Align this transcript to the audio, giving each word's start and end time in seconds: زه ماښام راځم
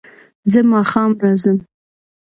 زه 0.51 0.59
ماښام 0.71 1.11
راځم 1.23 1.57